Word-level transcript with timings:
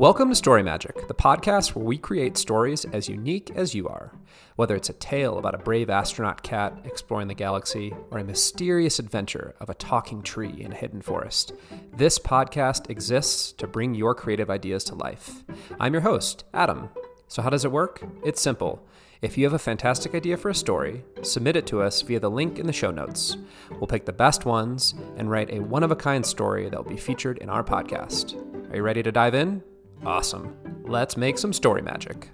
Welcome 0.00 0.30
to 0.30 0.34
Story 0.34 0.62
Magic, 0.62 1.08
the 1.08 1.14
podcast 1.14 1.74
where 1.74 1.84
we 1.84 1.98
create 1.98 2.38
stories 2.38 2.86
as 2.86 3.06
unique 3.06 3.50
as 3.54 3.74
you 3.74 3.86
are. 3.86 4.14
Whether 4.56 4.74
it's 4.74 4.88
a 4.88 4.94
tale 4.94 5.36
about 5.36 5.54
a 5.54 5.58
brave 5.58 5.90
astronaut 5.90 6.42
cat 6.42 6.72
exploring 6.86 7.28
the 7.28 7.34
galaxy 7.34 7.92
or 8.10 8.16
a 8.16 8.24
mysterious 8.24 8.98
adventure 8.98 9.54
of 9.60 9.68
a 9.68 9.74
talking 9.74 10.22
tree 10.22 10.54
in 10.58 10.72
a 10.72 10.74
hidden 10.74 11.02
forest, 11.02 11.52
this 11.94 12.18
podcast 12.18 12.88
exists 12.88 13.52
to 13.52 13.66
bring 13.66 13.94
your 13.94 14.14
creative 14.14 14.48
ideas 14.48 14.84
to 14.84 14.94
life. 14.94 15.44
I'm 15.78 15.92
your 15.92 16.00
host, 16.00 16.44
Adam. 16.54 16.88
So, 17.28 17.42
how 17.42 17.50
does 17.50 17.66
it 17.66 17.70
work? 17.70 18.02
It's 18.24 18.40
simple. 18.40 18.82
If 19.20 19.36
you 19.36 19.44
have 19.44 19.52
a 19.52 19.58
fantastic 19.58 20.14
idea 20.14 20.38
for 20.38 20.48
a 20.48 20.54
story, 20.54 21.04
submit 21.20 21.56
it 21.56 21.66
to 21.66 21.82
us 21.82 22.00
via 22.00 22.20
the 22.20 22.30
link 22.30 22.58
in 22.58 22.66
the 22.66 22.72
show 22.72 22.90
notes. 22.90 23.36
We'll 23.72 23.86
pick 23.86 24.06
the 24.06 24.14
best 24.14 24.46
ones 24.46 24.94
and 25.18 25.30
write 25.30 25.52
a 25.52 25.60
one 25.60 25.82
of 25.82 25.90
a 25.90 25.96
kind 25.96 26.24
story 26.24 26.70
that 26.70 26.82
will 26.82 26.90
be 26.90 26.96
featured 26.96 27.36
in 27.36 27.50
our 27.50 27.62
podcast. 27.62 28.34
Are 28.72 28.76
you 28.76 28.82
ready 28.82 29.02
to 29.02 29.12
dive 29.12 29.34
in? 29.34 29.62
Awesome. 30.04 30.56
Let's 30.84 31.16
make 31.16 31.38
some 31.38 31.52
story 31.52 31.82
magic. 31.82 32.30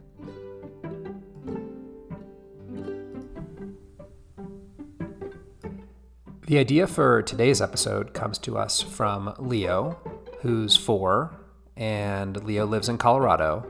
The 6.46 6.58
idea 6.58 6.86
for 6.86 7.22
today's 7.22 7.60
episode 7.60 8.14
comes 8.14 8.38
to 8.38 8.56
us 8.56 8.80
from 8.80 9.34
Leo, 9.38 9.98
who's 10.42 10.76
four, 10.76 11.34
and 11.76 12.42
Leo 12.44 12.64
lives 12.64 12.88
in 12.88 12.98
Colorado, 12.98 13.66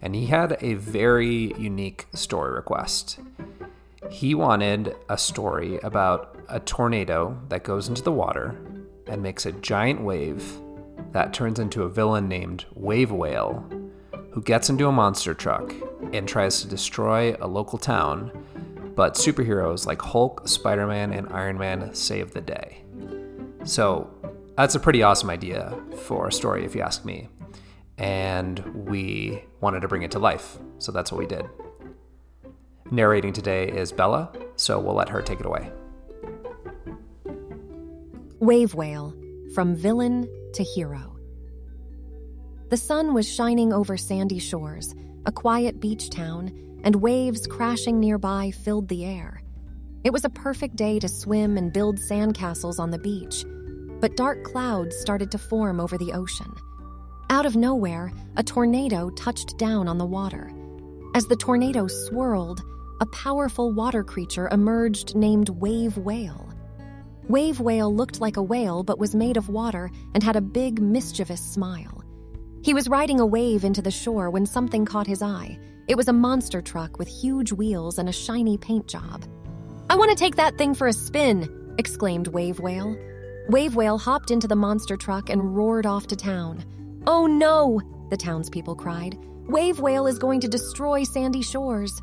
and 0.00 0.14
he 0.14 0.26
had 0.26 0.56
a 0.60 0.74
very 0.74 1.52
unique 1.58 2.06
story 2.14 2.52
request. 2.52 3.18
He 4.08 4.36
wanted 4.36 4.94
a 5.08 5.18
story 5.18 5.80
about 5.80 6.38
a 6.48 6.60
tornado 6.60 7.36
that 7.48 7.64
goes 7.64 7.88
into 7.88 8.02
the 8.02 8.12
water 8.12 8.56
and 9.08 9.20
makes 9.20 9.44
a 9.44 9.52
giant 9.52 10.00
wave 10.00 10.60
that 11.12 11.32
turns 11.32 11.58
into 11.58 11.82
a 11.82 11.88
villain 11.88 12.28
named 12.28 12.64
Wave 12.74 13.12
Whale, 13.12 13.64
who 14.30 14.42
gets 14.42 14.70
into 14.70 14.88
a 14.88 14.92
monster 14.92 15.34
truck 15.34 15.74
and 16.12 16.26
tries 16.26 16.60
to 16.62 16.68
destroy 16.68 17.36
a 17.40 17.46
local 17.46 17.78
town, 17.78 18.30
but 18.96 19.14
superheroes 19.14 19.86
like 19.86 20.00
Hulk, 20.00 20.48
Spider 20.48 20.86
Man, 20.86 21.12
and 21.12 21.28
Iron 21.32 21.58
Man 21.58 21.94
save 21.94 22.32
the 22.32 22.40
day. 22.40 22.82
So, 23.64 24.10
that's 24.56 24.74
a 24.74 24.80
pretty 24.80 25.02
awesome 25.02 25.30
idea 25.30 25.78
for 26.04 26.28
a 26.28 26.32
story, 26.32 26.64
if 26.64 26.74
you 26.74 26.82
ask 26.82 27.04
me. 27.04 27.28
And 27.98 28.58
we 28.86 29.44
wanted 29.60 29.80
to 29.80 29.88
bring 29.88 30.02
it 30.02 30.10
to 30.12 30.18
life, 30.18 30.58
so 30.78 30.92
that's 30.92 31.12
what 31.12 31.18
we 31.18 31.26
did. 31.26 31.46
Narrating 32.90 33.32
today 33.32 33.68
is 33.68 33.92
Bella, 33.92 34.30
so 34.56 34.78
we'll 34.78 34.94
let 34.94 35.08
her 35.08 35.22
take 35.22 35.40
it 35.40 35.46
away. 35.46 35.70
Wave 38.40 38.74
Whale 38.74 39.14
From 39.54 39.76
Villain 39.76 40.28
to 40.54 40.62
hero. 40.62 41.16
The 42.70 42.76
sun 42.76 43.14
was 43.14 43.28
shining 43.28 43.72
over 43.72 43.96
sandy 43.96 44.38
shores, 44.38 44.94
a 45.26 45.32
quiet 45.32 45.80
beach 45.80 46.10
town, 46.10 46.80
and 46.84 46.96
waves 46.96 47.46
crashing 47.46 48.00
nearby 48.00 48.50
filled 48.50 48.88
the 48.88 49.04
air. 49.04 49.42
It 50.04 50.12
was 50.12 50.24
a 50.24 50.30
perfect 50.30 50.76
day 50.76 50.98
to 50.98 51.08
swim 51.08 51.56
and 51.56 51.72
build 51.72 51.98
sandcastles 52.10 52.78
on 52.78 52.90
the 52.90 52.98
beach, 52.98 53.44
but 54.00 54.16
dark 54.16 54.42
clouds 54.42 54.96
started 54.96 55.30
to 55.30 55.38
form 55.38 55.78
over 55.78 55.96
the 55.96 56.12
ocean. 56.12 56.52
Out 57.30 57.46
of 57.46 57.56
nowhere, 57.56 58.12
a 58.36 58.42
tornado 58.42 59.10
touched 59.10 59.56
down 59.58 59.86
on 59.86 59.98
the 59.98 60.04
water. 60.04 60.52
As 61.14 61.26
the 61.26 61.36
tornado 61.36 61.86
swirled, 61.86 62.62
a 63.00 63.06
powerful 63.06 63.72
water 63.72 64.02
creature 64.02 64.48
emerged 64.50 65.14
named 65.14 65.48
Wave 65.48 65.96
Whale. 65.98 66.51
Wave 67.28 67.60
Whale 67.60 67.94
looked 67.94 68.20
like 68.20 68.36
a 68.36 68.42
whale 68.42 68.82
but 68.82 68.98
was 68.98 69.14
made 69.14 69.36
of 69.36 69.48
water 69.48 69.90
and 70.14 70.22
had 70.22 70.36
a 70.36 70.40
big, 70.40 70.80
mischievous 70.80 71.40
smile. 71.40 72.02
He 72.62 72.74
was 72.74 72.88
riding 72.88 73.20
a 73.20 73.26
wave 73.26 73.64
into 73.64 73.82
the 73.82 73.90
shore 73.90 74.30
when 74.30 74.46
something 74.46 74.84
caught 74.84 75.06
his 75.06 75.22
eye. 75.22 75.58
It 75.88 75.96
was 75.96 76.08
a 76.08 76.12
monster 76.12 76.60
truck 76.62 76.98
with 76.98 77.08
huge 77.08 77.52
wheels 77.52 77.98
and 77.98 78.08
a 78.08 78.12
shiny 78.12 78.58
paint 78.58 78.86
job. 78.86 79.24
I 79.90 79.96
want 79.96 80.10
to 80.10 80.16
take 80.16 80.36
that 80.36 80.58
thing 80.58 80.74
for 80.74 80.86
a 80.86 80.92
spin, 80.92 81.74
exclaimed 81.78 82.28
Wave 82.28 82.60
Whale. 82.60 82.96
Wave 83.48 83.74
Whale 83.74 83.98
hopped 83.98 84.30
into 84.30 84.46
the 84.46 84.56
monster 84.56 84.96
truck 84.96 85.28
and 85.28 85.56
roared 85.56 85.86
off 85.86 86.06
to 86.08 86.16
town. 86.16 86.64
Oh 87.06 87.26
no, 87.26 87.80
the 88.10 88.16
townspeople 88.16 88.76
cried. 88.76 89.18
Wave 89.48 89.80
Whale 89.80 90.06
is 90.06 90.18
going 90.18 90.40
to 90.40 90.48
destroy 90.48 91.02
Sandy 91.02 91.42
Shores. 91.42 92.00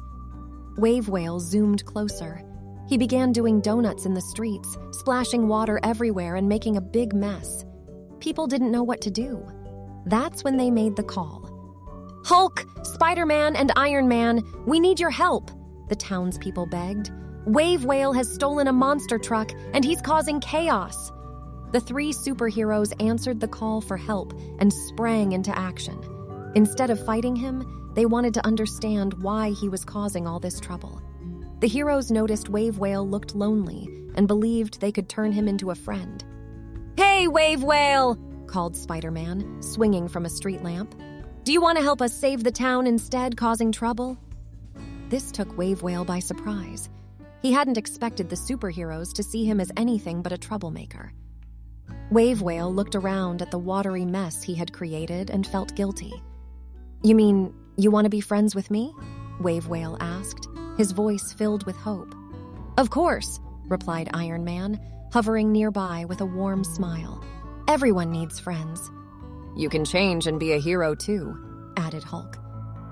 Wave 0.77 1.07
Whale 1.07 1.39
zoomed 1.39 1.85
closer. 1.85 2.44
He 2.89 2.97
began 2.97 3.31
doing 3.31 3.61
donuts 3.61 4.07
in 4.07 4.16
the 4.16 4.22
streets, 4.22 4.75
splashing 4.89 5.47
water 5.47 5.79
everywhere 5.83 6.35
and 6.35 6.50
making 6.50 6.75
a 6.75 6.81
big 6.81 7.13
mess. 7.13 7.63
People 8.19 8.47
didn't 8.47 8.72
know 8.72 8.81
what 8.81 9.01
to 9.01 9.11
do. 9.11 9.45
That's 10.07 10.44
when 10.44 10.57
they 10.57 10.72
made 10.72 10.95
the 10.95 11.03
call. 11.03 11.47
Hulk, 12.25 12.66
Spider 12.81 13.27
Man, 13.27 13.55
and 13.55 13.72
Iron 13.75 14.07
Man, 14.07 14.41
we 14.66 14.79
need 14.79 15.00
your 15.00 15.11
help, 15.11 15.51
the 15.88 15.95
townspeople 15.95 16.66
begged. 16.66 17.11
Wave 17.45 17.85
Whale 17.85 18.11
has 18.13 18.33
stolen 18.33 18.67
a 18.67 18.73
monster 18.73 19.19
truck 19.19 19.51
and 19.73 19.85
he's 19.85 20.01
causing 20.01 20.39
chaos. 20.39 21.11
The 21.71 21.79
three 21.79 22.11
superheroes 22.11 22.91
answered 23.00 23.39
the 23.39 23.47
call 23.47 23.81
for 23.81 23.97
help 23.97 24.33
and 24.57 24.73
sprang 24.73 25.33
into 25.33 25.56
action. 25.56 26.01
Instead 26.56 26.89
of 26.89 27.06
fighting 27.06 27.35
him, 27.35 27.91
they 27.94 28.07
wanted 28.07 28.33
to 28.33 28.45
understand 28.47 29.13
why 29.21 29.51
he 29.51 29.69
was 29.69 29.85
causing 29.85 30.25
all 30.25 30.39
this 30.39 30.59
trouble. 30.59 31.03
The 31.59 31.67
heroes 31.67 32.09
noticed 32.09 32.47
Wave 32.47 32.79
Whale 32.79 33.07
looked 33.07 33.35
lonely 33.35 33.89
and 34.15 34.27
believed 34.27 34.79
they 34.79 34.93
could 34.93 35.09
turn 35.09 35.33
him 35.33 35.47
into 35.47 35.71
a 35.71 35.75
friend. 35.75 36.23
Hey, 36.95 37.27
Wave 37.27 37.63
Whale! 37.63 38.17
called 38.47 38.77
Spider 38.77 39.11
Man, 39.11 39.61
swinging 39.61 40.07
from 40.07 40.25
a 40.25 40.29
street 40.29 40.63
lamp. 40.63 40.95
Do 41.43 41.51
you 41.51 41.61
want 41.61 41.77
to 41.77 41.83
help 41.83 42.01
us 42.01 42.13
save 42.13 42.43
the 42.43 42.51
town 42.51 42.87
instead, 42.87 43.35
causing 43.35 43.71
trouble? 43.71 44.17
This 45.09 45.31
took 45.31 45.57
Wave 45.57 45.81
Whale 45.81 46.05
by 46.05 46.19
surprise. 46.19 46.89
He 47.41 47.51
hadn't 47.51 47.77
expected 47.77 48.29
the 48.29 48.35
superheroes 48.35 49.13
to 49.13 49.23
see 49.23 49.43
him 49.43 49.59
as 49.59 49.71
anything 49.75 50.21
but 50.21 50.31
a 50.31 50.37
troublemaker. 50.37 51.11
Wave 52.09 52.41
Whale 52.41 52.73
looked 52.73 52.95
around 52.95 53.41
at 53.41 53.51
the 53.51 53.59
watery 53.59 54.05
mess 54.05 54.41
he 54.41 54.55
had 54.55 54.73
created 54.73 55.29
and 55.29 55.45
felt 55.45 55.75
guilty. 55.75 56.13
You 57.03 57.15
mean 57.15 57.53
you 57.77 57.91
want 57.91 58.05
to 58.05 58.09
be 58.09 58.21
friends 58.21 58.55
with 58.55 58.71
me? 58.71 58.93
Wave 59.39 59.67
Whale 59.67 59.97
asked 59.99 60.48
his 60.79 60.94
voice 60.94 61.34
filled 61.34 61.66
with 61.66 61.75
hope. 61.75 62.16
Of 62.78 62.90
course, 62.90 63.41
replied 63.67 64.09
Iron 64.13 64.45
Man, 64.45 64.79
hovering 65.12 65.51
nearby 65.51 66.06
with 66.07 66.22
a 66.22 66.25
warm 66.25 66.63
smile. 66.63 67.22
Everyone 67.67 68.09
needs 68.09 68.40
friends. 68.40 68.89
You 69.57 69.68
can 69.68 69.84
change 69.84 70.25
and 70.25 70.39
be 70.39 70.53
a 70.53 70.57
hero 70.57 70.95
too, 70.95 71.38
added 71.75 72.06
Hulk. 72.06 72.39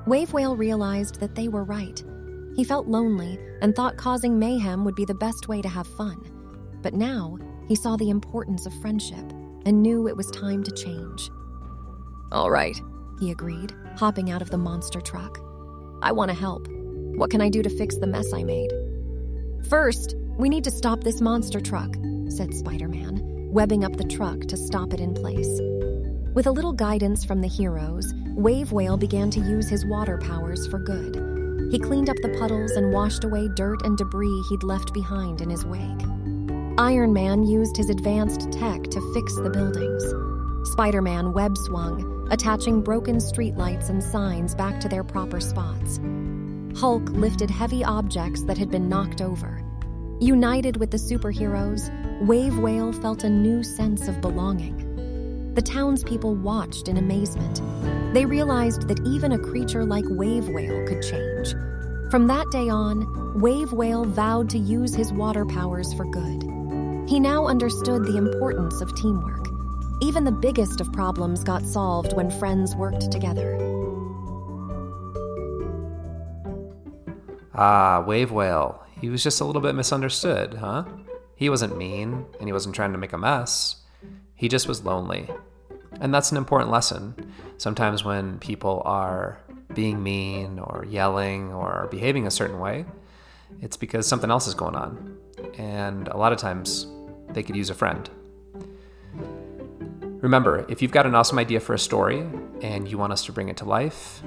Wave 0.06 0.34
Whale 0.34 0.58
realized 0.58 1.22
that 1.22 1.34
they 1.34 1.48
were 1.48 1.64
right. 1.64 2.04
He 2.58 2.66
felt 2.66 2.88
lonely 2.88 3.40
and 3.62 3.74
thought 3.74 3.96
causing 3.96 4.38
mayhem 4.38 4.84
would 4.84 4.96
be 4.96 5.06
the 5.06 5.14
best 5.14 5.48
way 5.48 5.62
to 5.62 5.70
have 5.70 5.88
fun. 5.88 6.20
But 6.82 6.94
now 6.94 7.38
he 7.70 7.76
saw 7.76 7.96
the 7.96 8.10
importance 8.10 8.66
of 8.66 8.82
friendship 8.82 9.32
and 9.66 9.82
knew 9.82 10.10
it 10.10 10.18
was 10.18 10.30
time 10.32 10.62
to 10.66 10.72
change. 10.74 11.30
All 12.34 12.52
right, 12.52 12.78
he 13.22 13.32
agreed, 13.32 13.74
hopping 13.96 14.30
out 14.30 14.42
of 14.42 14.50
the 14.50 14.58
monster 14.58 15.00
truck. 15.00 15.40
I 16.02 16.12
want 16.12 16.32
to 16.32 16.38
help. 16.38 16.68
What 17.18 17.32
can 17.32 17.42
I 17.42 17.50
do 17.50 17.64
to 17.64 17.70
fix 17.70 17.98
the 17.98 18.06
mess 18.06 18.32
I 18.32 18.44
made? 18.44 18.72
First, 19.68 20.16
we 20.38 20.50
need 20.50 20.64
to 20.66 20.70
stop 20.70 21.04
this 21.04 21.20
monster 21.20 21.60
truck, 21.60 21.96
said 22.30 22.54
Spider 22.54 22.88
Man, 22.88 23.50
webbing 23.52 23.84
up 23.84 23.98
the 23.98 24.04
truck 24.04 24.42
to 24.42 24.56
stop 24.56 24.94
it 24.94 25.00
in 25.00 25.16
place. 25.16 25.50
With 26.36 26.46
a 26.46 26.52
little 26.52 26.74
guidance 26.74 27.26
from 27.26 27.42
the 27.42 27.48
heroes, 27.48 28.14
Wave 28.36 28.72
Whale 28.72 28.98
began 28.98 29.32
to 29.32 29.40
use 29.40 29.68
his 29.68 29.84
water 29.84 30.20
powers 30.20 30.68
for 30.68 30.78
good. 30.78 31.16
He 31.72 31.80
cleaned 31.80 32.08
up 32.08 32.18
the 32.22 32.38
puddles 32.38 32.74
and 32.74 32.94
washed 32.94 33.24
away 33.24 33.48
dirt 33.56 33.82
and 33.84 33.98
debris 33.98 34.44
he'd 34.50 34.62
left 34.62 34.94
behind 34.94 35.42
in 35.42 35.50
his 35.50 35.66
wake. 35.66 36.04
Iron 36.78 37.14
Man 37.14 37.42
used 37.42 37.76
his 37.78 37.90
advanced 37.90 38.52
tech 38.52 38.84
to 38.84 39.14
fix 39.16 39.34
the 39.38 39.50
buildings. 39.50 40.04
Spider 40.70 41.02
Man 41.02 41.34
web 41.34 41.58
swung, 41.58 42.28
attaching 42.30 42.84
broken 42.84 43.18
streetlights 43.18 43.90
and 43.90 44.04
signs 44.04 44.54
back 44.54 44.80
to 44.82 44.88
their 44.88 45.04
proper 45.04 45.40
spots. 45.40 46.00
Hulk 46.78 47.10
lifted 47.10 47.50
heavy 47.50 47.84
objects 47.84 48.44
that 48.44 48.60
had 48.60 48.70
been 48.70 48.88
knocked 48.88 49.20
over. 49.20 49.64
United 50.20 50.78
with 50.78 50.92
the 50.92 50.98
superheroes, 50.98 51.90
Wave 52.22 52.60
Whale 52.60 52.94
felt 52.94 53.24
a 53.24 53.30
new 53.30 53.64
sense 53.64 54.08
of 54.08 54.22
belonging. 54.22 55.54
The 55.56 55.62
townspeople 55.64 56.36
watched 56.36 56.88
in 56.88 56.98
amazement. 56.98 57.64
They 58.14 58.28
realized 58.28 58.88
that 58.90 59.04
even 59.08 59.32
a 59.32 59.40
creature 59.40 59.86
like 59.86 60.06
Wave 60.08 60.50
Whale 60.50 60.86
could 60.86 61.02
change. 61.02 61.56
From 62.12 62.28
that 62.28 62.46
day 62.52 62.70
on, 62.70 63.42
Wave 63.42 63.74
Whale 63.74 64.06
vowed 64.06 64.48
to 64.52 64.60
use 64.60 64.94
his 64.94 65.12
water 65.12 65.48
powers 65.48 65.92
for 65.96 66.06
good. 66.06 66.44
He 67.10 67.20
now 67.20 67.48
understood 67.48 68.04
the 68.04 68.18
importance 68.18 68.82
of 68.82 68.96
teamwork. 68.96 69.48
Even 70.04 70.26
the 70.26 70.32
biggest 70.32 70.80
of 70.80 70.94
problems 70.94 71.44
got 71.44 71.66
solved 71.66 72.14
when 72.16 72.30
friends 72.30 72.76
worked 72.76 73.12
together. 73.12 73.58
Ah, 77.58 78.04
Wave 78.06 78.32
Whale. 78.32 78.84
He 79.02 79.10
was 79.10 79.24
just 79.24 79.42
a 79.42 79.46
little 79.46 79.62
bit 79.62 79.74
misunderstood, 79.74 80.56
huh? 80.56 80.86
He 81.36 81.50
wasn't 81.50 81.78
mean, 81.78 82.26
and 82.40 82.48
he 82.48 82.54
wasn't 82.54 82.76
trying 82.76 82.92
to 82.92 82.98
make 82.98 83.14
a 83.14 83.18
mess. 83.18 83.78
He 84.36 84.48
just 84.48 84.68
was 84.68 84.84
lonely. 84.84 85.30
And 86.00 86.14
that's 86.14 86.32
an 86.32 86.38
important 86.38 86.72
lesson. 86.72 87.16
Sometimes 87.58 88.04
when 88.04 88.38
people 88.40 88.84
are 88.86 89.40
being 89.74 90.02
mean 90.04 90.60
or 90.60 90.86
yelling 90.88 91.52
or 91.52 91.88
behaving 91.90 92.28
a 92.28 92.32
certain 92.32 92.60
way, 92.60 92.86
it's 93.62 93.78
because 93.78 94.08
something 94.08 94.30
else 94.30 94.48
is 94.48 94.54
going 94.54 94.76
on. 94.76 95.18
And 95.58 96.08
a 96.10 96.18
lot 96.18 96.32
of 96.32 96.38
times 96.38 96.88
they 97.30 97.42
could 97.42 97.56
use 97.56 97.70
a 97.70 97.76
friend. 97.76 98.10
Remember, 100.22 100.66
if 100.70 100.82
you've 100.82 100.92
got 100.92 101.06
an 101.06 101.16
awesome 101.16 101.40
idea 101.40 101.60
for 101.60 101.74
a 101.74 101.80
story 101.80 102.26
and 102.62 102.88
you 102.88 102.98
want 102.98 103.14
us 103.14 103.26
to 103.26 103.32
bring 103.32 103.50
it 103.50 103.58
to 103.58 103.66
life, 103.66 104.22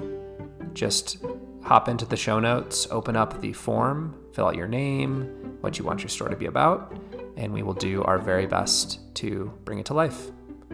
just 0.73 1.23
hop 1.63 1.87
into 1.87 2.05
the 2.05 2.17
show 2.17 2.39
notes, 2.39 2.87
open 2.91 3.15
up 3.15 3.41
the 3.41 3.53
form, 3.53 4.15
fill 4.33 4.47
out 4.47 4.55
your 4.55 4.67
name, 4.67 5.57
what 5.61 5.77
you 5.77 5.85
want 5.85 6.01
your 6.01 6.09
store 6.09 6.29
to 6.29 6.35
be 6.35 6.45
about, 6.45 6.93
and 7.37 7.53
we 7.53 7.63
will 7.63 7.73
do 7.73 8.03
our 8.03 8.17
very 8.17 8.45
best 8.45 8.99
to 9.15 9.51
bring 9.65 9.79
it 9.79 9.85
to 9.87 9.93
life. 9.93 10.31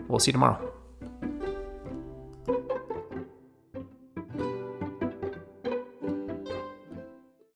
We'll 0.07 0.19
see 0.19 0.29
you 0.29 0.33
tomorrow. 0.33 0.76